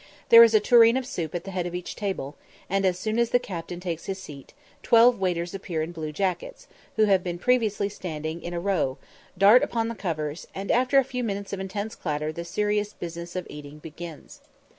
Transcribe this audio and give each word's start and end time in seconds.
There 0.29 0.43
is 0.43 0.55
a 0.55 0.59
tureen 0.59 0.97
of 0.97 1.05
soup 1.05 1.35
at 1.35 1.43
the 1.43 1.51
head 1.51 1.67
of 1.67 1.75
each 1.75 1.95
table, 1.95 2.35
and, 2.67 2.87
as 2.87 2.97
soon 2.97 3.19
as 3.19 3.29
the 3.29 3.37
captain 3.37 3.79
takes 3.79 4.07
his 4.07 4.17
seat, 4.17 4.55
twelve 4.81 5.19
waiters 5.19 5.53
in 5.53 5.91
blue 5.91 6.11
jackets, 6.11 6.67
who 6.95 7.03
have 7.03 7.23
been 7.23 7.37
previously 7.37 7.87
standing 7.87 8.41
in 8.41 8.55
a 8.55 8.59
row, 8.59 8.97
dart 9.37 9.61
upon 9.61 9.89
the 9.89 9.93
covers, 9.93 10.47
and 10.55 10.71
after 10.71 10.97
a 10.97 11.03
few 11.03 11.23
minutes 11.23 11.53
of 11.53 11.59
intense 11.59 11.93
clatter 11.93 12.31
the 12.31 12.43
serious 12.45 12.93
business 12.93 13.35
of 13.35 13.45
eating 13.47 13.77
begins. 13.77 14.41